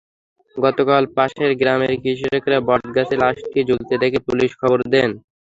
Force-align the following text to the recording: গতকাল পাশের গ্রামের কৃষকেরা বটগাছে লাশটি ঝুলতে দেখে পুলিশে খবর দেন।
গতকাল 0.55 1.03
পাশের 1.15 1.51
গ্রামের 1.61 1.93
কৃষকেরা 2.03 2.59
বটগাছে 2.67 3.15
লাশটি 3.21 3.59
ঝুলতে 3.69 3.93
দেখে 4.03 4.19
পুলিশে 4.27 4.59
খবর 4.61 4.79
দেন। 4.93 5.09